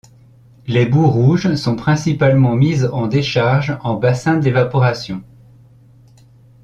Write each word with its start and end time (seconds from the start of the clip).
Les 0.65 0.87
boues 0.87 1.05
rouges 1.07 1.53
sont 1.53 1.75
principalement 1.75 2.55
mises 2.55 2.85
en 2.91 3.05
décharge 3.05 3.77
en 3.83 3.93
bassin 3.99 4.37
d'évaporation. 4.37 5.23